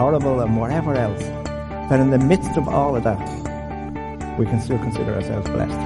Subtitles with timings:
[0.00, 1.22] horrible and whatever else,
[1.90, 3.20] that in the midst of all of that,
[4.38, 5.78] we can still consider ourselves blessed.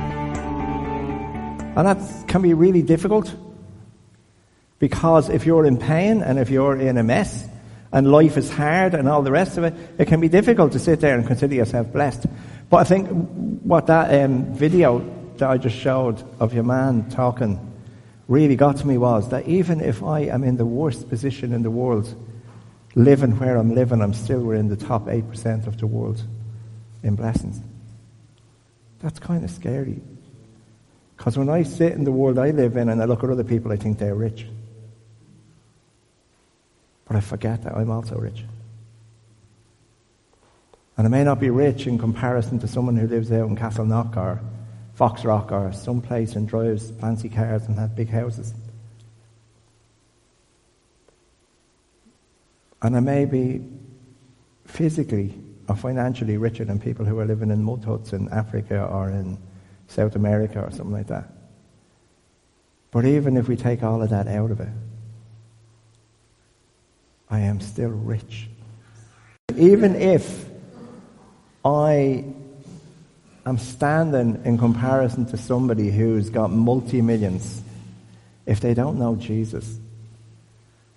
[1.77, 3.35] And that can be really difficult
[4.79, 7.45] because if you're in pain and if you're in a mess
[7.91, 10.79] and life is hard and all the rest of it, it can be difficult to
[10.79, 12.27] sit there and consider yourself blessed.
[12.71, 13.09] But I think
[13.65, 15.01] what that um, video
[15.39, 17.59] that I just showed of your man talking
[18.29, 21.65] really got to me was that even if I am in the worst position in
[21.65, 22.15] the world,
[22.95, 26.23] living where I'm living, I'm still within the top 8% of the world
[27.03, 27.61] in blessings.
[29.01, 30.01] That's kind of scary.
[31.17, 33.45] Because when I sit in the world I live in and I look at other
[33.45, 34.47] people, I think they're rich.
[37.07, 38.45] But I forget that I'm also rich.
[40.97, 44.17] And I may not be rich in comparison to someone who lives out in Castleknock
[44.17, 44.41] or
[44.99, 48.55] Foxrock or someplace and drives fancy cars and has big houses.
[52.85, 53.67] And I may be
[54.67, 55.35] physically
[55.71, 59.39] or financially richer than people who are living in mud huts in Africa or in
[59.89, 61.33] South America or something like that.
[62.91, 64.69] But even if we take all of that out of it,
[67.31, 68.49] I am still rich.
[69.57, 70.45] Even if
[71.65, 72.23] I
[73.47, 77.63] am standing in comparison to somebody who's got multi millions,
[78.45, 79.79] if they don't know Jesus,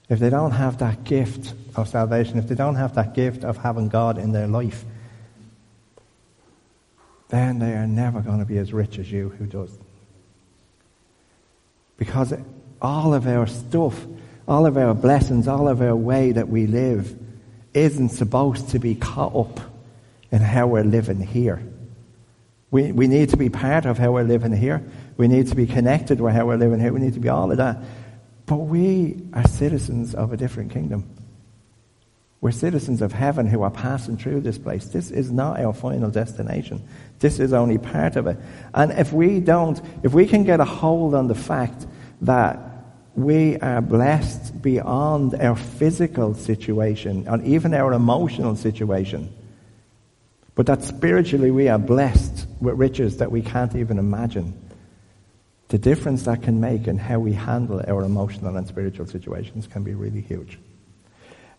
[0.09, 3.57] if they don't have that gift of salvation, if they don't have that gift of
[3.57, 4.85] having God in their life,
[7.29, 9.77] then they are never going to be as rich as you who does.
[11.97, 12.33] Because
[12.81, 14.05] all of our stuff,
[14.47, 17.13] all of our blessings, all of our way that we live
[17.73, 19.59] isn't supposed to be caught up
[20.31, 21.61] in how we're living here.
[22.71, 24.83] We, we need to be part of how we're living here.
[25.17, 26.93] We need to be connected with how we're living here.
[26.93, 27.77] We need to be all of that.
[28.47, 31.07] But we are citizens of a different kingdom.
[32.39, 34.85] We're citizens of heaven who are passing through this place.
[34.85, 36.87] This is not our final destination.
[37.19, 38.37] This is only part of it.
[38.73, 41.85] And if we don't, if we can get a hold on the fact
[42.21, 42.59] that
[43.15, 49.33] we are blessed beyond our physical situation and even our emotional situation,
[50.55, 54.53] but that spiritually we are blessed with riches that we can't even imagine
[55.69, 59.83] the difference that can make in how we handle our emotional and spiritual situations can
[59.83, 60.57] be really huge.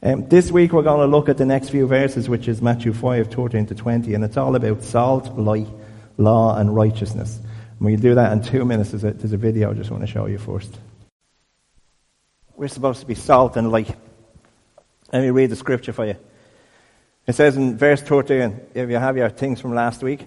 [0.03, 2.93] Um, this week we're going to look at the next few verses, which is Matthew
[2.93, 5.69] 5, 13 to 20, and it's all about salt, light,
[6.17, 7.37] law, and righteousness.
[7.37, 8.91] And we'll do that in two minutes.
[8.91, 10.79] There's a, there's a video I just want to show you first.
[12.57, 13.95] We're supposed to be salt and light.
[15.13, 16.17] Let me read the scripture for you.
[17.27, 20.27] It says in verse 13, if you have your things from last week,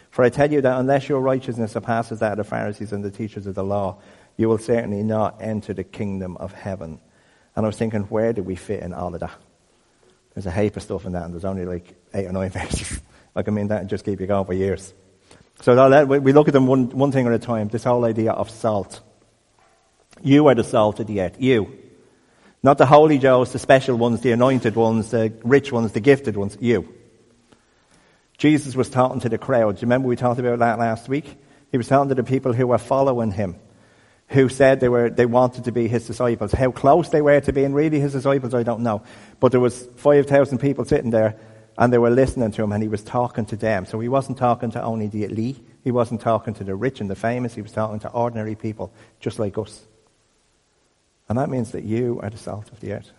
[0.11, 3.11] For I tell you that unless your righteousness surpasses that of the Pharisees and the
[3.11, 3.97] teachers of the law,
[4.37, 6.99] you will certainly not enter the kingdom of heaven.
[7.55, 9.37] And I was thinking, where do we fit in all of that?
[10.33, 13.01] There's a heap of stuff in that, and there's only like eight or nine verses.
[13.35, 14.93] like, I mean, that just keep you going for years.
[15.61, 17.67] So we look at them one, one thing at a time.
[17.67, 18.99] This whole idea of salt.
[20.21, 21.35] You are the salt of the earth.
[21.39, 21.77] You.
[22.63, 26.35] Not the holy Joes, the special ones, the anointed ones, the rich ones, the gifted
[26.35, 26.57] ones.
[26.59, 26.93] You.
[28.41, 29.75] Jesus was talking to the crowd.
[29.75, 31.37] Do you remember we talked about that last week?
[31.69, 33.55] He was talking to the people who were following him,
[34.29, 36.51] who said they were they wanted to be his disciples.
[36.51, 39.03] How close they were to being really his disciples, I don't know.
[39.39, 41.37] But there was five thousand people sitting there,
[41.77, 43.85] and they were listening to him, and he was talking to them.
[43.85, 45.63] So he wasn't talking to only the elite.
[45.83, 47.53] He wasn't talking to the rich and the famous.
[47.53, 49.85] He was talking to ordinary people, just like us.
[51.29, 53.11] And that means that you are the salt of the earth.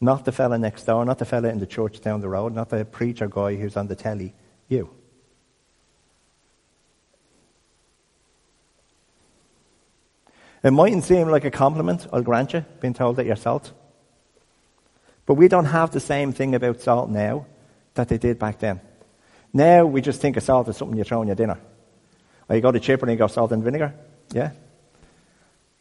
[0.00, 2.68] Not the fella next door, not the fella in the church down the road, not
[2.68, 4.34] the preacher guy who's on the telly.
[4.68, 4.90] You.
[10.62, 13.72] It mightn't seem like a compliment, I'll grant you, being told that you're salt.
[15.24, 17.46] But we don't have the same thing about salt now
[17.94, 18.80] that they did back then.
[19.52, 21.58] Now we just think of salt as something you throw in your dinner.
[22.48, 23.94] Or you go to chipper and you go salt and vinegar.
[24.32, 24.50] Yeah?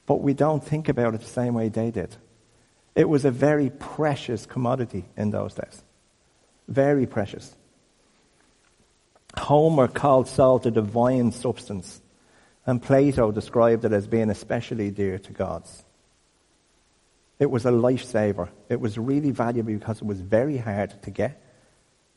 [0.05, 2.15] But we don't think about it the same way they did.
[2.95, 5.83] It was a very precious commodity in those days.
[6.67, 7.53] Very precious.
[9.37, 12.01] Homer called salt a divine substance,
[12.65, 15.83] and Plato described it as being especially dear to gods.
[17.37, 18.49] It was a lifesaver.
[18.69, 21.41] It was really valuable because it was very hard to get,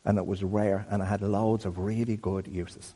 [0.05, 2.95] and it was rare, and it had loads of really good uses.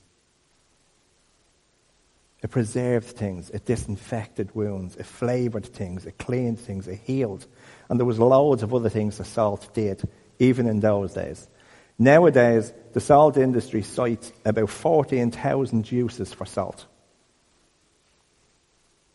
[2.43, 7.47] It preserved things, it disinfected wounds, it flavored things, it cleaned things, it healed.
[7.89, 10.03] And there was loads of other things the salt did,
[10.41, 11.49] even in those days.
[11.99, 16.85] Nowadays, the salt industry cites about 14,000 uses for salt.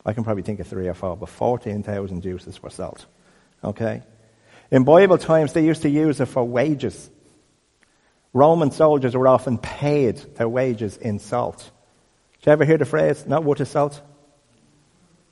[0.05, 3.05] I can probably think of three or four, but 14,000 uses for salt.
[3.61, 4.03] Okay?
[4.71, 7.09] In Bible times, they used to use it for wages.
[8.31, 11.71] Roman soldiers were often paid their wages in salt.
[12.47, 14.01] You ever hear the phrase, not water salt?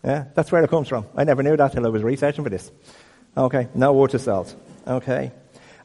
[0.03, 1.05] Yeah, that's where it comes from.
[1.15, 2.69] I never knew that till I was researching for this.
[3.37, 4.53] Okay, no water salt.
[4.85, 5.31] Okay.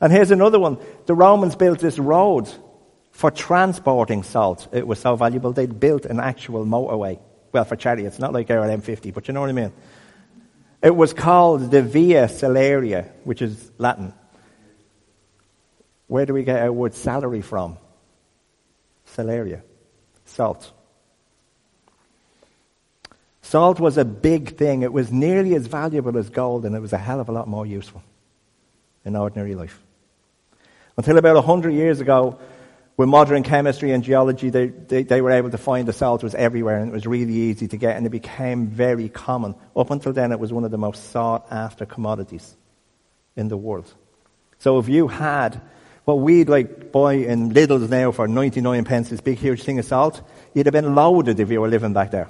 [0.00, 0.76] And here's another one.
[1.06, 2.52] The Romans built this road
[3.12, 4.66] for transporting salt.
[4.72, 7.20] It was so valuable, they built an actual motorway.
[7.52, 9.72] Well, for chariots, not like our M50, but you know what I mean.
[10.82, 14.14] It was called the Via Salaria, which is Latin.
[16.08, 17.78] Where do we get our word salary from?
[19.14, 19.62] Salaria.
[20.24, 20.72] Salt.
[23.50, 24.82] Salt was a big thing.
[24.82, 27.48] It was nearly as valuable as gold, and it was a hell of a lot
[27.48, 28.00] more useful
[29.04, 29.82] in ordinary life.
[30.96, 32.38] Until about 100 years ago,
[32.96, 36.36] with modern chemistry and geology, they, they, they, were able to find the salt was
[36.36, 39.56] everywhere and it was really easy to get and it became very common.
[39.74, 42.54] Up until then, it was one of the most sought after commodities
[43.34, 43.92] in the world.
[44.58, 45.60] So if you had
[46.04, 49.86] what we'd like buy in Lidl's now for 99 pence, this big huge thing of
[49.86, 50.22] salt,
[50.54, 52.28] you'd have been loaded if you were living back there.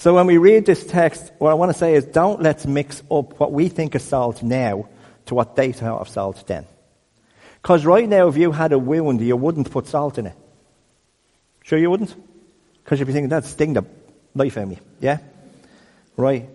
[0.00, 3.02] So when we read this text, what I want to say is don't let's mix
[3.10, 4.88] up what we think of salt now
[5.26, 6.64] to what they thought of salt then.
[7.60, 10.34] Because right now, if you had a wound, you wouldn't put salt in it.
[11.64, 12.14] Sure you wouldn't?
[12.82, 13.84] Because you'd be thinking, that'd sting the
[14.34, 14.78] life out of me.
[15.00, 15.18] Yeah?
[16.16, 16.48] Right.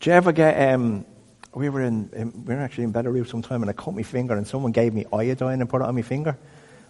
[0.00, 1.04] Do you ever get, um,
[1.54, 4.34] we were in, in, we were actually in Belarus sometime and I cut my finger
[4.34, 6.36] and someone gave me iodine and put it on my finger.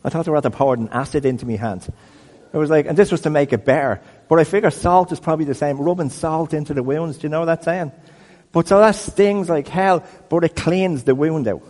[0.03, 1.87] I thought they were at the pouring acid into my hand.
[2.51, 4.01] It was like, and this was to make it better.
[4.29, 5.79] But I figure salt is probably the same.
[5.79, 7.93] Rubbing salt into the wounds, do you know what that's saying?
[8.53, 11.63] But so that stings like hell, but it cleans the wound out.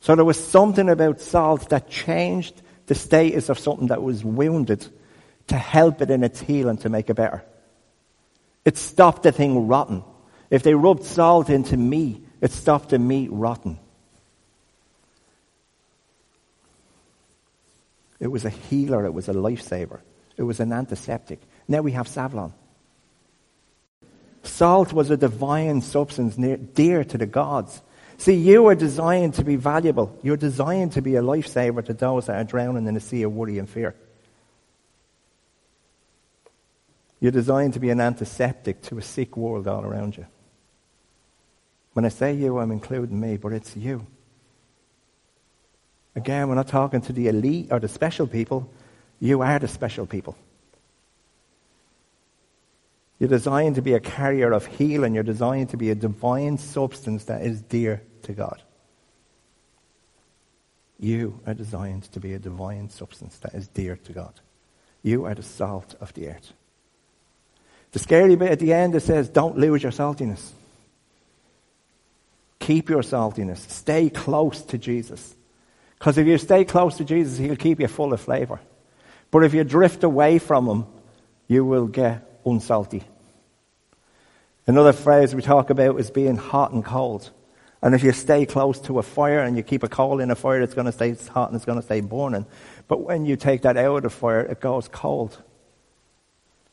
[0.00, 4.86] So there was something about salt that changed the status of something that was wounded
[5.48, 7.44] to help it in its healing to make it better.
[8.64, 10.02] It stopped the thing rotten.
[10.50, 13.78] If they rubbed salt into meat, it stopped the meat rotten.
[18.20, 20.00] It was a healer, it was a lifesaver,
[20.36, 21.40] it was an antiseptic.
[21.68, 22.52] Now we have Savlon.
[24.42, 27.80] Salt was a divine substance near, dear to the gods.
[28.18, 30.18] See, you are designed to be valuable.
[30.22, 33.32] You're designed to be a lifesaver to those that are drowning in a sea of
[33.32, 33.94] worry and fear.
[37.20, 40.26] You're designed to be an antiseptic to a sick world all around you.
[41.92, 44.06] When I say you, I'm including me, but it's you.
[46.14, 48.70] Again, we're not talking to the elite or the special people.
[49.22, 50.36] You are the special people.
[53.20, 55.14] You're designed to be a carrier of healing.
[55.14, 58.60] You're designed to be a divine substance that is dear to God.
[60.98, 64.34] You are designed to be a divine substance that is dear to God.
[65.04, 66.52] You are the salt of the earth.
[67.92, 70.50] The scary bit at the end, it says, don't lose your saltiness.
[72.58, 73.58] Keep your saltiness.
[73.70, 75.36] Stay close to Jesus.
[75.96, 78.58] Because if you stay close to Jesus, he'll keep you full of flavor.
[79.32, 80.86] But if you drift away from him,
[81.48, 83.02] you will get unsalty.
[84.66, 87.30] Another phrase we talk about is being hot and cold.
[87.82, 90.36] And if you stay close to a fire and you keep a coal in a
[90.36, 92.46] fire, it's going to stay hot and it's going to stay burning.
[92.86, 95.42] But when you take that out of the fire, it goes cold.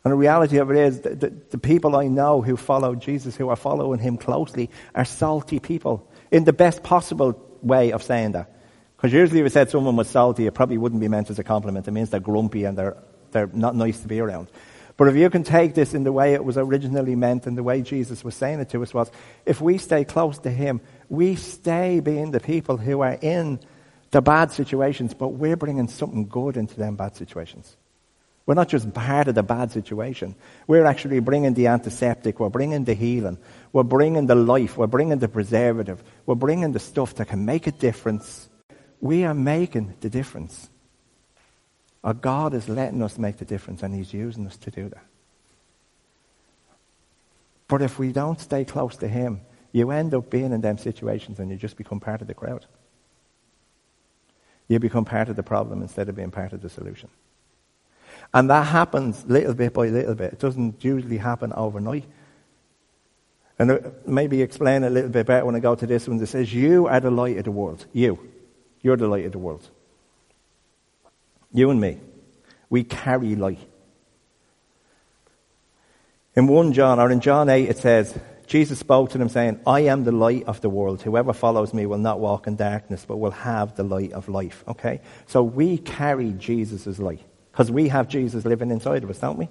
[0.03, 3.35] And the reality of it is, the, the, the, people I know who follow Jesus,
[3.35, 8.33] who are following him closely, are salty people in the best possible way of saying
[8.33, 8.53] that.
[8.99, 11.43] Because usually if you said someone was salty, it probably wouldn't be meant as a
[11.43, 11.87] compliment.
[11.87, 12.97] It means they're grumpy and they're,
[13.31, 14.49] they're not nice to be around.
[14.97, 17.63] But if you can take this in the way it was originally meant and the
[17.63, 19.09] way Jesus was saying it to us was,
[19.45, 23.61] if we stay close to him, we stay being the people who are in
[24.11, 27.77] the bad situations, but we're bringing something good into them bad situations.
[28.45, 30.35] We're not just part of the bad situation.
[30.67, 32.41] We're actually bringing the antiseptic.
[32.41, 33.37] We're bringing the healing.
[33.71, 34.75] We're bringing the life.
[34.75, 36.03] We're bringing the preservative.
[36.25, 38.48] We're bringing the stuff that can make a difference.
[39.01, 40.69] We are making the difference.
[42.03, 45.05] Our God is letting us make the difference, and He's using us to do that.
[47.67, 49.41] But if we don't stay close to Him,
[49.71, 52.65] you end up being in them situations and you just become part of the crowd.
[54.67, 57.09] You become part of the problem instead of being part of the solution.
[58.33, 60.33] And that happens little bit by little bit.
[60.33, 62.05] It doesn't usually happen overnight.
[63.57, 66.21] And maybe explain a little bit better when I go to this one.
[66.21, 67.85] It says, You are the light of the world.
[67.93, 68.19] You.
[68.81, 69.67] You're the light of the world.
[71.51, 71.99] You and me.
[72.69, 73.59] We carry light.
[76.35, 78.17] In 1 John, or in John 8, it says,
[78.47, 81.01] Jesus spoke to them saying, I am the light of the world.
[81.01, 84.63] Whoever follows me will not walk in darkness, but will have the light of life.
[84.67, 85.01] Okay?
[85.27, 87.21] So we carry Jesus' light.
[87.51, 89.49] Because we have Jesus living inside of us, don't we?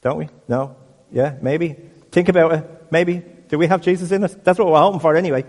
[0.00, 0.28] Don't we?
[0.48, 0.76] No?
[1.12, 1.36] Yeah?
[1.42, 1.76] Maybe?
[2.10, 2.86] Think about it.
[2.90, 3.22] Maybe?
[3.48, 4.34] Do we have Jesus in us?
[4.42, 5.44] That's what we're hoping for anyway.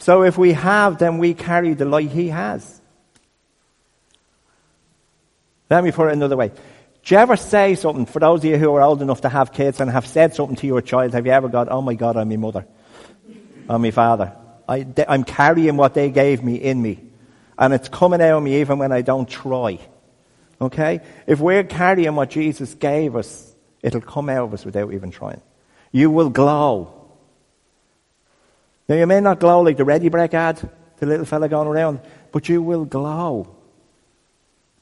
[0.00, 2.80] So if we have, then we carry the light he has.
[5.68, 6.48] Let me put it another way.
[6.48, 9.52] Do you ever say something, for those of you who are old enough to have
[9.52, 12.16] kids and have said something to your child, have you ever got, oh my God,
[12.16, 12.66] I'm my mother?
[13.68, 14.36] I'm my father.
[14.68, 17.00] I, am carrying what they gave me in me.
[17.58, 19.78] And it's coming out of me even when I don't try.
[20.60, 21.00] Okay?
[21.26, 25.40] If we're carrying what Jesus gave us, it'll come out of us without even trying.
[25.92, 26.99] You will glow.
[28.90, 30.68] Now, you may not glow like the Ready Brek ad,
[30.98, 32.00] the little fella going around,
[32.32, 33.54] but you will glow.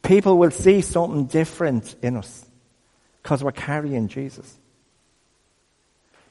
[0.03, 2.47] People will see something different in us
[3.23, 4.57] because we're carrying Jesus.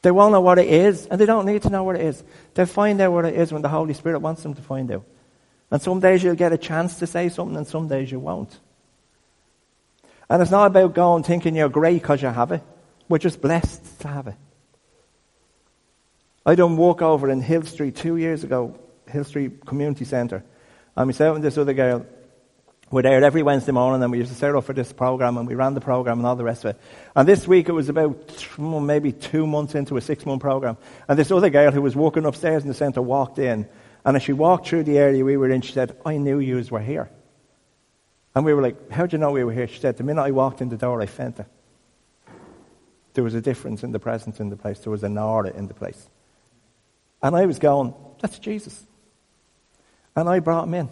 [0.01, 2.23] They won't know what it is, and they don't need to know what it is.
[2.55, 5.05] They'll find out what it is when the Holy Spirit wants them to find out.
[5.69, 8.57] And some days you'll get a chance to say something, and some days you won't.
[10.31, 12.63] And it's not about going thinking you're great because you have it.
[13.07, 14.35] We're just blessed to have it.
[16.47, 20.45] I done walk over in Hill Street two years ago, Hill Street Community Centre.
[20.95, 22.05] And myself and this other girl
[22.89, 25.45] were there every Wednesday morning and we used to set up for this program and
[25.45, 26.81] we ran the program and all the rest of it.
[27.17, 30.77] And this week it was about mm, maybe two months into a six month program.
[31.09, 33.67] And this other girl who was walking upstairs in the centre walked in.
[34.05, 36.65] And as she walked through the area we were in, she said, I knew you
[36.71, 37.09] were here.
[38.33, 39.67] And we were like, How'd you know we were here?
[39.67, 41.45] She said, The minute I walked in the door, I felt it.
[43.15, 45.67] There was a difference in the presence in the place, there was an aura in
[45.67, 46.07] the place.
[47.21, 48.83] And I was going, That's Jesus.
[50.15, 50.89] And I brought him in.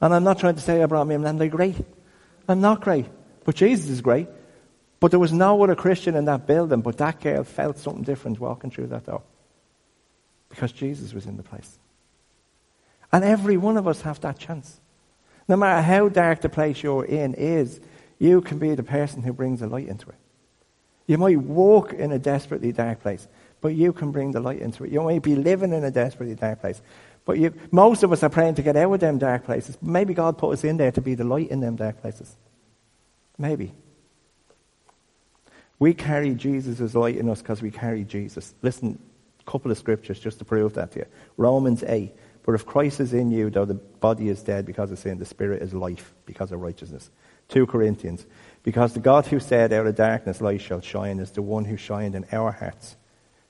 [0.00, 1.76] And I'm not trying to say I brought him in and they're great.
[2.48, 3.06] I'm not great.
[3.44, 4.28] But Jesus is great.
[5.00, 8.40] But there was no other Christian in that building, but that girl felt something different
[8.40, 9.22] walking through that door.
[10.48, 11.78] Because Jesus was in the place.
[13.12, 14.80] And every one of us have that chance.
[15.46, 17.80] No matter how dark the place you're in is,
[18.18, 20.16] you can be the person who brings the light into it.
[21.06, 23.26] You might walk in a desperately dark place,
[23.60, 24.92] but you can bring the light into it.
[24.92, 26.80] You might be living in a desperately dark place,
[27.24, 29.76] but you, most of us are praying to get out of them dark places.
[29.82, 32.34] Maybe God put us in there to be the light in them dark places.
[33.36, 33.72] Maybe.
[35.78, 38.54] We carry Jesus' light in us because we carry Jesus.
[38.62, 38.98] Listen,
[39.40, 41.06] a couple of scriptures just to prove that to you.
[41.36, 42.12] Romans 8.
[42.44, 45.26] But if Christ is in you, though the body is dead because of sin, the
[45.26, 47.10] spirit is life because of righteousness.
[47.48, 48.24] 2 Corinthians.
[48.62, 51.76] Because the God who said, Out of darkness light shall shine, is the one who
[51.76, 52.96] shined in our hearts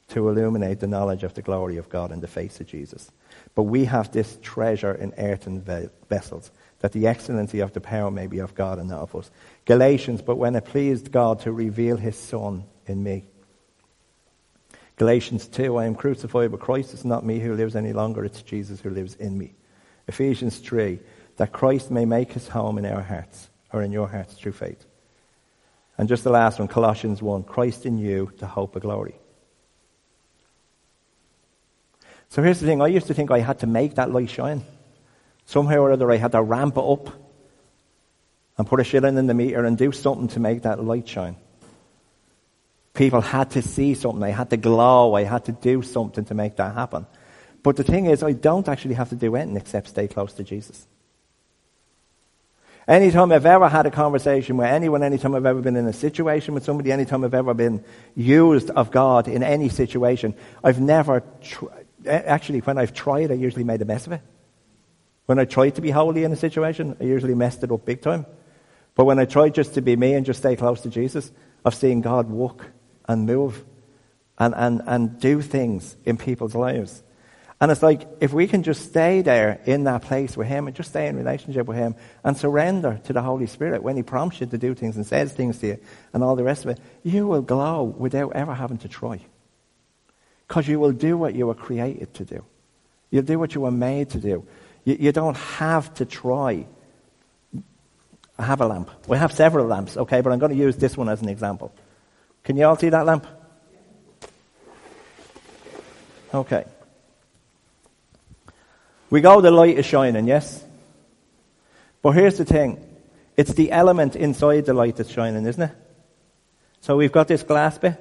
[0.09, 3.11] to illuminate the knowledge of the glory of God in the face of Jesus.
[3.55, 5.61] But we have this treasure in earthen
[6.09, 6.51] vessels,
[6.81, 9.31] that the excellency of the power may be of God and not of us.
[9.65, 13.25] Galatians, but when it pleased God to reveal his Son in me,
[14.97, 16.93] Galatians 2, I am crucified with Christ.
[16.93, 19.55] It's not me who lives any longer, it's Jesus who lives in me.
[20.09, 20.99] Ephesians 3,
[21.37, 24.85] that Christ may make his home in our hearts, or in your hearts through faith.
[25.99, 29.15] And just the last one, Colossians 1, Christ in you, the hope of glory.
[32.31, 34.65] So here's the thing I used to think I had to make that light shine.
[35.47, 37.09] Somehow or other, I had to ramp it up
[38.59, 41.37] and put a shilling in the meter and do something to make that light shine.
[42.93, 44.21] People had to see something.
[44.21, 45.15] They had to glow.
[45.15, 47.07] I had to do something to make that happen.
[47.63, 50.45] But the thing is, I don't actually have to do anything except stay close to
[50.45, 50.87] Jesus.
[52.89, 56.55] Anytime I've ever had a conversation with anyone, anytime I've ever been in a situation
[56.55, 57.85] with somebody, anytime I've ever been
[58.17, 61.67] used of God in any situation, I've never, tr-
[62.09, 64.23] actually, when I've tried, I usually made a mess of it.
[65.27, 68.01] When I tried to be holy in a situation, I usually messed it up big
[68.01, 68.25] time.
[68.95, 71.31] But when I tried just to be me and just stay close to Jesus,
[71.65, 72.67] I've seen God walk
[73.07, 73.65] and move
[74.39, 77.03] and, and, and do things in people's lives.
[77.61, 80.77] And it's like if we can just stay there in that place with Him and
[80.77, 84.41] just stay in relationship with Him and surrender to the Holy Spirit when He prompts
[84.41, 85.79] you to do things and says things to you
[86.13, 89.21] and all the rest of it, you will glow without ever having to try.
[90.49, 92.45] Because you will do what you were created to do.
[93.11, 94.47] You'll do what you were made to do.
[94.85, 96.67] You, you don't have to try.
[98.39, 98.91] I have a lamp.
[99.07, 101.73] We have several lamps, okay, but I'm going to use this one as an example.
[102.45, 103.27] Can you all see that lamp?
[106.33, 106.65] Okay.
[109.11, 110.65] We go, the light is shining, yes?
[112.03, 112.85] But here's the thing
[113.37, 115.73] it's the element inside the light that's shining, isn't it?
[116.81, 117.97] So we've got this glass bit,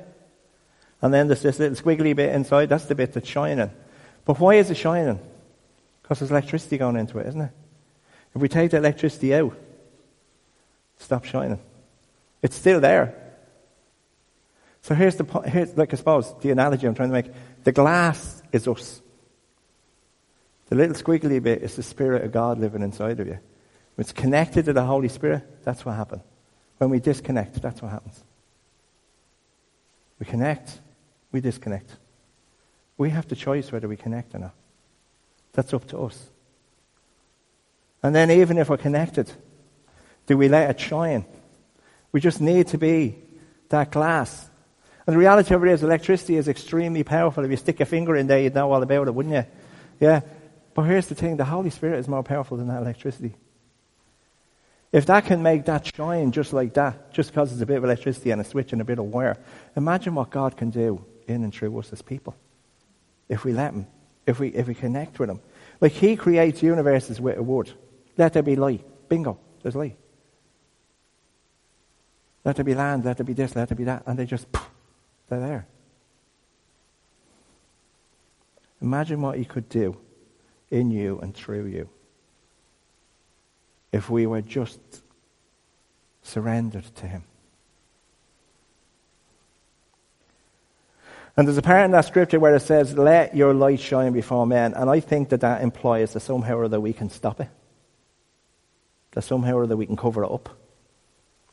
[1.02, 3.72] and then there's this little squiggly bit inside, that's the bit that's shining.
[4.26, 5.20] But why is it shining?
[6.02, 7.52] Because there's electricity going into it, isn't it?
[8.36, 11.60] If we take the electricity out, it stops shining.
[12.42, 13.16] It's still there.
[14.82, 17.32] So here's the point, here's, like I suppose, the analogy I'm trying to make.
[17.64, 19.02] The glass is us.
[20.68, 23.40] The little squiggly bit is the Spirit of God living inside of you.
[23.96, 26.22] When it's connected to the Holy Spirit, that's what happens.
[26.78, 28.24] When we disconnect, that's what happens.
[30.20, 30.80] We connect,
[31.38, 31.96] we disconnect.
[32.98, 34.56] We have the choice whether we connect or not.
[35.54, 36.30] That's up to us.
[38.02, 39.32] And then, even if we're connected,
[40.26, 41.26] do we let it shine?
[42.12, 43.18] We just need to be
[43.70, 44.50] that glass.
[45.06, 47.46] And the reality of it is, electricity is extremely powerful.
[47.46, 49.46] If you stick your finger in there, you'd know all about it, wouldn't you?
[50.00, 50.22] Yeah.
[50.74, 53.36] But here's the thing the Holy Spirit is more powerful than that electricity.
[54.92, 57.84] If that can make that shine just like that, just because it's a bit of
[57.84, 59.38] electricity and a switch and a bit of wire,
[59.76, 62.36] imagine what God can do in and through us as people.
[63.30, 63.88] If we let Him,
[64.26, 65.42] if we, if we connect with Him.
[65.80, 67.72] Like He creates universes with a word.
[68.18, 68.84] Let there be light.
[69.10, 69.98] Bingo, there's light.
[72.44, 74.04] Let there be land, let there be this, let there be that.
[74.06, 74.70] And they just, poof,
[75.28, 75.68] they're there.
[78.82, 79.98] Imagine what He could do
[80.72, 81.90] in you and through you.
[83.92, 84.80] If we were just
[86.22, 87.24] surrendered to Him.
[91.38, 94.48] And there's a part in that scripture where it says, Let your light shine before
[94.48, 94.74] men.
[94.74, 97.50] And I think that that implies that somehow or other we can stop it.
[99.12, 100.50] That somehow or other we can cover it up.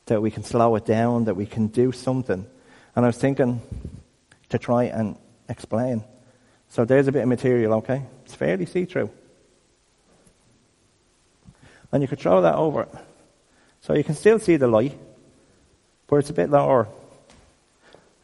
[0.06, 1.24] That we can slow it down.
[1.24, 2.46] That we can do something.
[2.96, 3.60] And I was thinking
[4.48, 5.18] to try and
[5.50, 6.02] explain.
[6.70, 8.02] So there's a bit of material, okay?
[8.24, 9.10] It's fairly see through.
[11.92, 12.88] And you could throw that over.
[13.82, 14.98] So you can still see the light,
[16.06, 16.88] but it's a bit lower.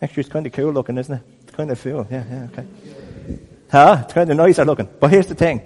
[0.03, 1.23] Actually, it's kind of cool looking, isn't it?
[1.53, 2.07] Kind of cool.
[2.11, 2.67] Yeah, yeah, okay.
[3.71, 4.03] Huh?
[4.05, 4.89] It's kind of nicer looking.
[4.99, 5.63] But here's the thing.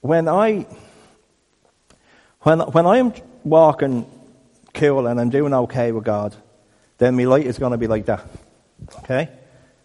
[0.00, 0.66] When I,
[2.40, 4.06] when, when I'm walking
[4.74, 6.36] cool and I'm doing okay with God,
[6.98, 8.26] then my light is going to be like that.
[8.98, 9.28] Okay?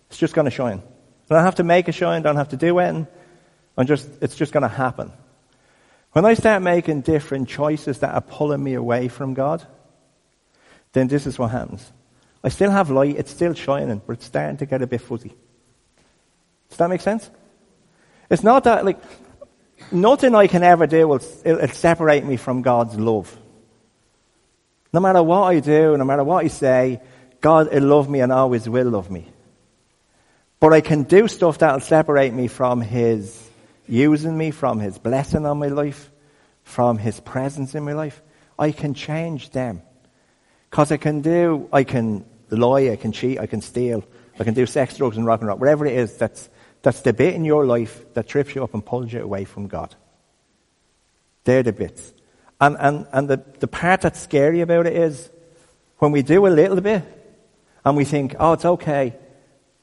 [0.09, 0.81] It's just going to shine.
[1.29, 3.07] I don't have to make it shine, don't have to do anything.
[3.77, 5.11] I'm just, it's just going to happen.
[6.11, 9.65] When I start making different choices that are pulling me away from God,
[10.91, 11.91] then this is what happens.
[12.43, 15.35] I still have light, it's still shining, but it's starting to get a bit fuzzy.
[16.69, 17.29] Does that make sense?
[18.29, 18.99] It's not that, like,
[19.91, 23.35] nothing I can ever do will it'll separate me from God's love.
[24.93, 27.01] No matter what I do, no matter what I say,
[27.41, 29.27] God will love me and always will love me.
[30.59, 33.49] But I can do stuff that'll separate me from His
[33.87, 36.11] using me, from His blessing on my life,
[36.63, 38.21] from His presence in my life.
[38.57, 39.81] I can change them.
[40.69, 44.03] Because I can do, I can lie, I can cheat, I can steal,
[44.39, 45.57] I can do sex, drugs, and rock and roll.
[45.57, 46.49] Whatever it is, that's,
[46.81, 49.67] that's the bit in your life that trips you up and pulls you away from
[49.67, 49.95] God.
[51.43, 52.13] They're the bits.
[52.61, 55.29] And, and, and the, the part that's scary about it is
[55.97, 57.03] when we do a little bit
[57.83, 59.15] and we think, oh, it's okay,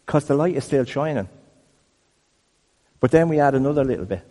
[0.05, 1.29] because the light is still shining.
[3.01, 4.23] But then we add another little bit.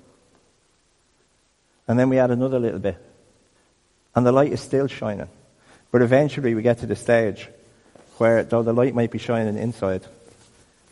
[1.88, 2.98] And then we add another little bit.
[4.16, 5.30] And the light is still shining.
[5.96, 7.48] But eventually we get to the stage
[8.18, 10.06] where, though the light might be shining inside,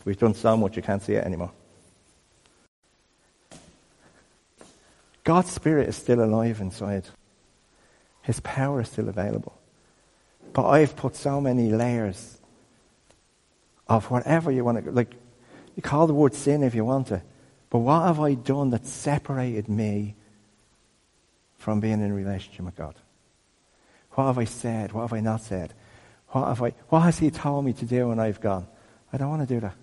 [0.06, 1.50] we've done so much you can't see it anymore.
[5.22, 7.04] God's Spirit is still alive inside.
[8.22, 9.54] His power is still available.
[10.54, 12.38] But I've put so many layers
[13.86, 15.12] of whatever you want to, like,
[15.76, 17.20] you call the word sin if you want to.
[17.68, 20.14] But what have I done that separated me
[21.58, 22.94] from being in relationship with God?
[24.14, 24.92] What have I said?
[24.92, 25.74] What have I not said?
[26.28, 28.66] What, have I, what has He told me to do and I've gone?
[29.12, 29.76] I don't want to do that.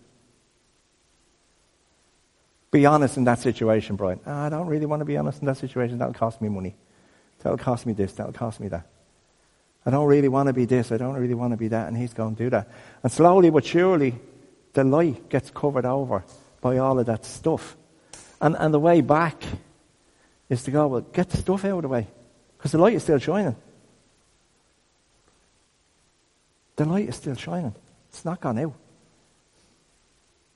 [2.72, 4.22] Be honest in that situation, Brian.
[4.26, 5.98] Ah, I don't really want to be honest in that situation.
[5.98, 6.76] That'll cost me money.
[7.40, 8.14] That'll cost me this.
[8.14, 8.88] That'll cost me that.
[9.86, 10.92] I don't really want to be this.
[10.92, 11.90] I don't really want to be that.
[11.90, 12.70] And he's going to do that.
[13.04, 14.16] And slowly but surely,
[14.74, 16.24] the light gets covered over
[16.62, 17.76] by all of that stuff.
[18.40, 19.44] And, and the way back
[20.50, 22.08] is to go, well, get the stuff out of the way.
[22.58, 23.56] Because the light is still shining.
[26.82, 27.76] The light is still shining.
[28.10, 28.74] It's not gone out.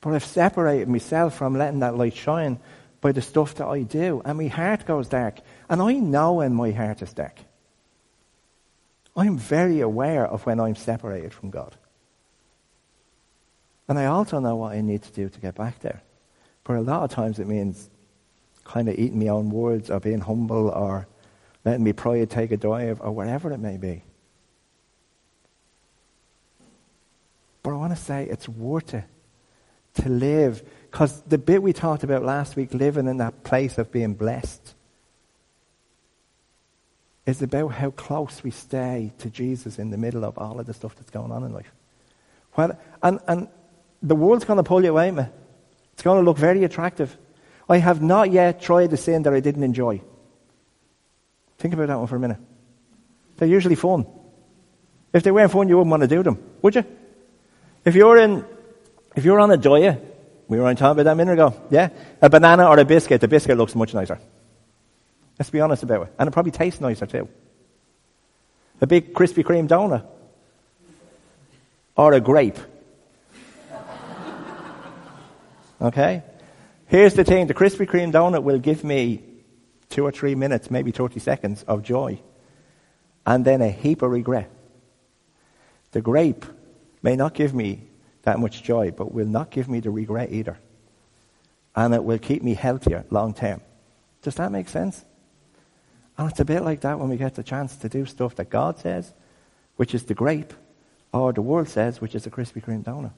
[0.02, 2.58] But I've separated myself from letting that light shine
[3.00, 4.24] by the stuff that I do.
[4.26, 5.38] And my heart goes dark.
[5.70, 7.38] And I know when my heart is dark.
[9.16, 11.76] I'm very aware of when I'm separated from God.
[13.88, 16.02] And I also know what I need to do to get back there.
[16.64, 17.88] But a lot of times it means
[18.64, 21.06] kind of eating my own words or being humble or
[21.64, 24.02] letting me pride take a dive or whatever it may be.
[27.66, 29.06] But I want to say it's worth it
[29.96, 33.92] to live because the bit we talked about last week, living in that place of
[33.92, 34.76] being blessed,
[37.26, 40.74] is about how close we stay to Jesus in the middle of all of the
[40.74, 41.72] stuff that's going on in life.
[42.56, 43.48] Well, and, and
[44.02, 45.32] the world's going to pull you away, man.
[45.94, 47.18] It's going to look very attractive.
[47.68, 50.02] I have not yet tried the sin that I didn't enjoy.
[51.58, 52.38] Think about that one for a minute.
[53.38, 54.06] They're usually fun.
[55.12, 56.86] If they weren't fun, you wouldn't want to do them, would you?
[57.86, 58.44] If you're in,
[59.16, 60.02] if you're on a diet,
[60.48, 61.90] we were on talking about that a minute ago, yeah?
[62.22, 64.20] A banana or a biscuit, the biscuit looks much nicer.
[65.38, 66.14] Let's be honest about it.
[66.18, 67.30] And it probably tastes nicer too.
[68.82, 70.06] A big Krispy Kreme donut.
[71.96, 72.58] Or a grape.
[75.82, 76.24] Okay?
[76.88, 79.22] Here's the thing the Krispy Kreme donut will give me
[79.90, 82.20] two or three minutes, maybe 30 seconds of joy,
[83.26, 84.50] and then a heap of regret.
[85.92, 86.46] The grape
[87.06, 87.84] may not give me
[88.24, 90.58] that much joy, but will not give me the regret either.
[91.76, 93.62] And it will keep me healthier long term.
[94.24, 95.06] Does that make sense?
[96.18, 98.50] And it's a bit like that when we get the chance to do stuff that
[98.50, 99.14] God says,
[99.76, 100.52] which is the grape,
[101.14, 103.12] or the world says, which is the Krispy Kreme donut.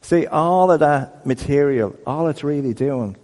[0.00, 3.16] See, all of that material, all it's really doing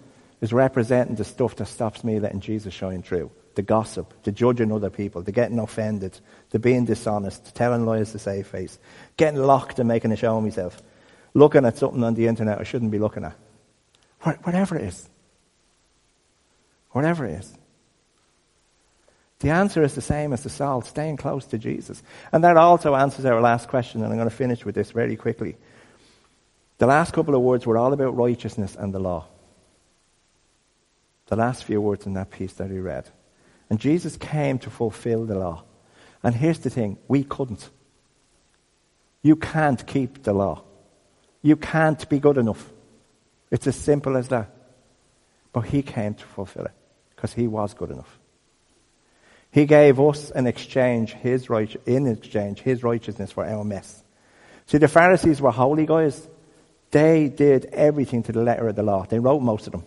[0.42, 3.30] is representing the stuff that stops me letting Jesus shine through.
[3.54, 6.18] The gossip, the judging other people, the getting offended,
[6.50, 8.78] the being dishonest, telling lies to save face,
[9.16, 10.82] getting locked and making a show of myself,
[11.34, 13.36] looking at something on the internet I shouldn't be looking at.
[14.42, 15.08] Whatever it is.
[16.92, 17.52] Whatever it is.
[19.40, 22.02] The answer is the same as the salt, staying close to Jesus.
[22.30, 25.16] And that also answers our last question, and I'm going to finish with this very
[25.16, 25.56] quickly.
[26.78, 29.26] The last couple of words were all about righteousness and the law.
[31.26, 33.08] The last few words in that piece that he read.
[33.72, 35.64] And Jesus came to fulfill the law.
[36.22, 37.70] And here's the thing we couldn't.
[39.22, 40.62] You can't keep the law.
[41.40, 42.70] You can't be good enough.
[43.50, 44.54] It's as simple as that.
[45.54, 46.72] But he came to fulfill it
[47.16, 48.18] because he was good enough.
[49.50, 54.04] He gave us in exchange his right, in exchange his righteousness for our mess.
[54.66, 56.28] See, the Pharisees were holy guys.
[56.90, 59.06] They did everything to the letter of the law.
[59.06, 59.84] They wrote most of them.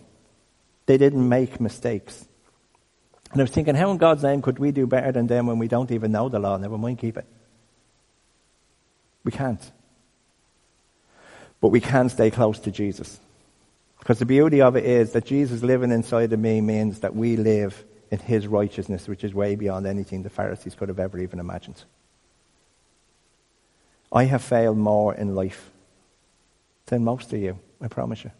[0.86, 2.26] They didn't make mistakes.
[3.32, 5.58] And I was thinking, how in God's name could we do better than them when
[5.58, 6.56] we don't even know the law?
[6.56, 7.26] Never mind keep it.
[9.24, 9.60] We can't.
[11.60, 13.18] But we can stay close to Jesus.
[13.98, 17.36] Because the beauty of it is that Jesus living inside of me means that we
[17.36, 21.40] live in his righteousness, which is way beyond anything the Pharisees could have ever even
[21.40, 21.82] imagined.
[24.12, 25.70] I have failed more in life
[26.86, 28.30] than most of you, I promise you.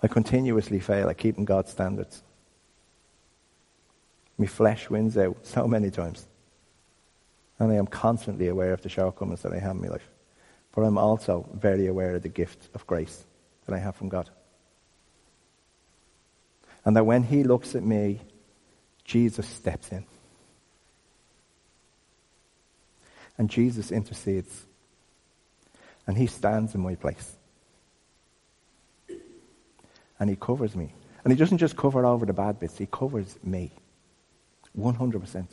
[0.00, 2.22] I continuously fail at keeping God's standards.
[4.38, 6.26] My flesh wins out so many times.
[7.58, 10.08] And I am constantly aware of the shortcomings that I have in my life.
[10.74, 13.24] But I'm also very aware of the gift of grace
[13.66, 14.30] that I have from God.
[16.84, 18.20] And that when He looks at me,
[19.04, 20.04] Jesus steps in.
[23.36, 24.66] And Jesus intercedes
[26.08, 27.36] and he stands in my place.
[30.18, 30.92] And he covers me.
[31.22, 33.70] And he doesn't just cover over the bad bits, he covers me.
[34.78, 35.46] 100%.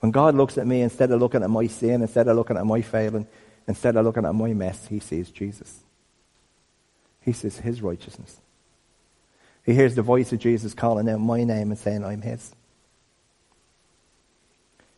[0.00, 2.66] When God looks at me, instead of looking at my sin, instead of looking at
[2.66, 3.26] my failing,
[3.66, 5.80] instead of looking at my mess, he sees Jesus.
[7.22, 8.40] He sees his righteousness.
[9.64, 12.54] He hears the voice of Jesus calling out my name and saying, I'm his.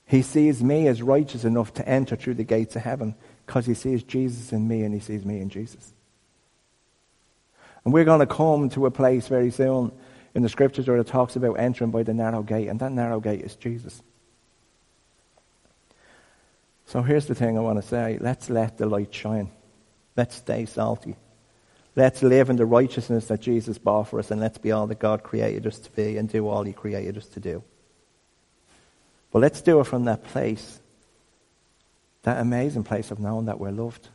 [0.05, 3.15] He sees me as righteous enough to enter through the gates of heaven
[3.47, 5.93] because he sees Jesus in me and he sees me in Jesus.
[7.85, 9.93] And we're going to come to a place very soon
[10.39, 13.19] in the scriptures where it talks about entering by the narrow gate, and that narrow
[13.19, 14.01] gate is Jesus.
[16.87, 19.51] So here's the thing I want to say let's let the light shine.
[20.17, 21.17] Let's stay salty.
[21.97, 25.01] Let's live in the righteousness that Jesus bought for us, and let's be all that
[25.01, 27.65] God created us to be and do all He created us to do.
[29.33, 30.79] But let's do it from that place
[32.23, 34.07] That amazing place of knowing that we're loved,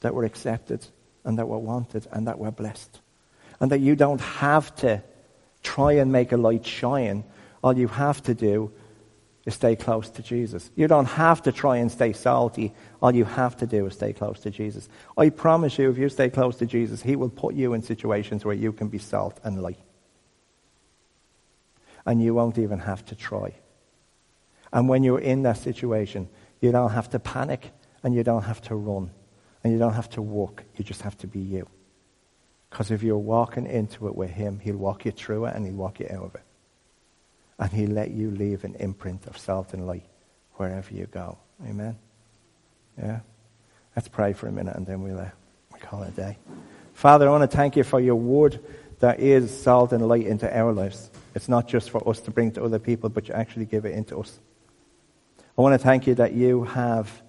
[0.00, 0.84] that we're accepted,
[1.24, 3.00] and that we're wanted, and that we're blessed.
[3.60, 5.02] And that you don't have to
[5.62, 7.24] try and make a light shine.
[7.62, 8.72] All you have to do
[9.44, 10.70] is stay close to Jesus.
[10.76, 12.72] You don't have to try and stay salty.
[13.00, 14.88] All you have to do is stay close to Jesus.
[15.16, 18.44] I promise you, if you stay close to Jesus, He will put you in situations
[18.44, 19.80] where you can be salt and light.
[22.06, 23.54] And you won't even have to try.
[24.72, 26.28] And when you're in that situation,
[26.60, 27.72] you don't have to panic
[28.02, 29.10] and you don't have to run
[29.62, 30.64] and you don't have to walk.
[30.76, 31.68] You just have to be you.
[32.72, 35.74] Because if you're walking into it with Him, He'll walk you through it and He'll
[35.74, 36.40] walk you out of it
[37.58, 40.06] and He'll let you leave an imprint of salt and light
[40.54, 41.36] wherever you go.
[41.68, 41.98] Amen?
[42.96, 43.20] Yeah?
[43.94, 45.28] Let's pray for a minute and then we'll, uh,
[45.70, 46.38] we'll call it a day.
[46.94, 48.58] Father, I want to thank you for your word
[49.00, 51.10] that is salt and light into our lives.
[51.34, 53.92] It's not just for us to bring to other people, but you actually give it
[53.92, 54.40] into us.
[55.58, 57.22] I want to thank you that you have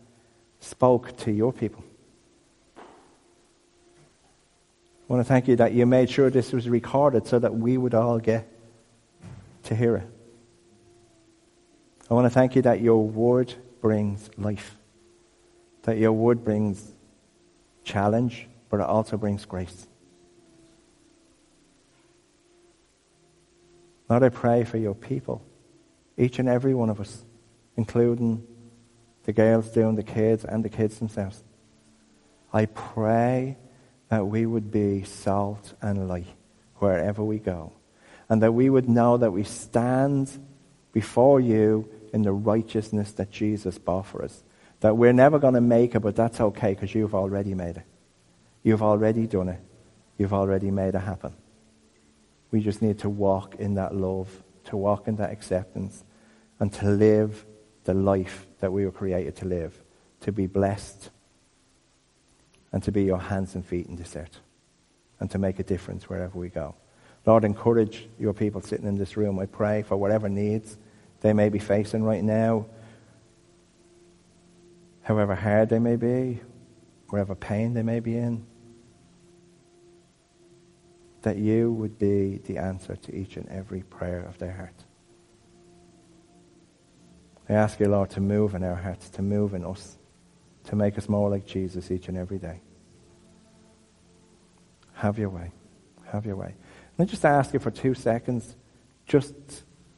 [0.62, 1.84] spoke to your people.
[5.10, 7.78] I want to thank you that you made sure this was recorded so that we
[7.78, 8.48] would all get
[9.64, 10.08] to hear it.
[12.10, 14.78] I want to thank you that your word brings life,
[15.84, 16.94] that your word brings
[17.84, 19.88] challenge, but it also brings grace.
[24.10, 25.42] Lord, I pray for your people,
[26.18, 27.26] each and every one of us,
[27.76, 28.46] including
[29.24, 31.44] the girls doing the kids and the kids themselves.
[32.54, 33.58] I pray
[34.14, 36.28] that we would be salt and light
[36.76, 37.74] wherever we go,
[38.30, 40.30] and that we would know that we stand
[40.92, 44.44] before you in the righteousness that Jesus bought for us.
[44.82, 47.86] That we're never going to make it, but that's okay because you've already made it.
[48.62, 49.60] You've already done it.
[50.20, 51.34] You've already made it happen.
[52.52, 54.30] We just need to walk in that love,
[54.66, 56.04] to walk in that acceptance,
[56.60, 57.48] and to live
[57.86, 59.82] the life that we were created to live,
[60.20, 61.10] to be blessed,
[62.74, 64.42] and to be your hands and feet in this earth,
[65.22, 66.76] and to make a difference wherever we go.
[67.26, 69.40] Lord, encourage your people sitting in this room.
[69.40, 70.76] I pray for whatever needs
[71.22, 72.66] they may be facing right now,
[75.04, 76.42] however hard they may be,
[77.08, 78.46] whatever pain they may be in,
[81.22, 84.84] that you would be the answer to each and every prayer of their heart.
[87.48, 89.98] I ask you, Lord, to move in our hearts, to move in us,
[90.66, 92.62] to make us more like Jesus each and every day.
[95.04, 95.52] Have your way.
[96.14, 96.56] Have your way.
[96.98, 98.56] Let me just ask you for two seconds,
[99.06, 99.34] just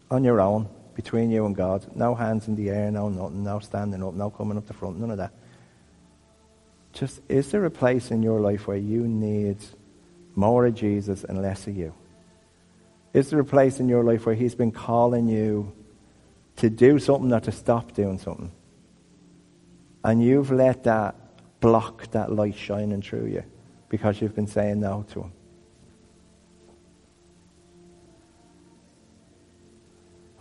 [0.09, 1.85] on your own, between you and God.
[1.95, 4.99] No hands in the air, no nothing, no standing up, no coming up the front,
[4.99, 5.31] none of that.
[6.91, 9.57] Just, is there a place in your life where you need
[10.33, 11.93] more of Jesus and less of you?
[13.13, 15.71] Is there a place in your life where He's been calling you
[16.55, 18.51] to do something or to stop doing something?
[20.03, 21.15] And you've let that
[21.59, 23.43] block that light shining through you
[23.89, 25.31] because you've been saying no to Him.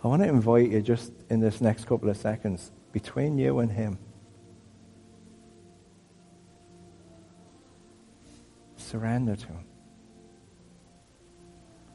[0.03, 3.71] I want to invite you just in this next couple of seconds between you and
[3.71, 3.97] Him.
[8.77, 9.65] Surrender to Him.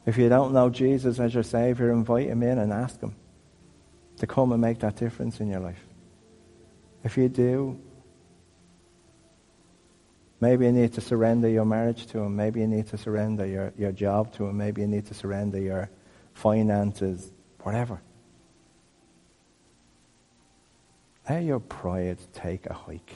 [0.05, 3.15] If you don't know Jesus as your Savior, invite Him in and ask Him
[4.17, 5.83] to come and make that difference in your life.
[7.03, 7.79] If you do,
[10.41, 12.35] maybe you need to surrender your marriage to Him.
[12.35, 14.57] Maybe you need to surrender your, your job to Him.
[14.57, 15.89] Maybe you need to surrender your
[16.33, 17.31] finances
[17.63, 18.01] whatever.
[21.29, 23.13] Let your pride take a hike.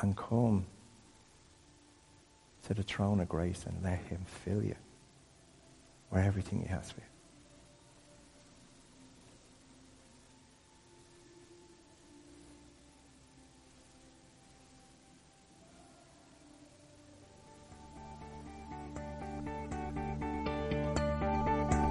[0.00, 0.66] And come
[2.64, 4.76] to the throne of grace and let Him fill you
[6.10, 7.13] with everything He has for you.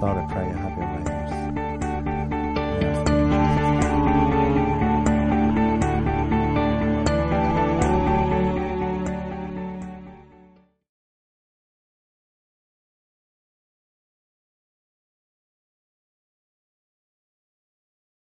[0.04, 0.93] Lord, I pray you have your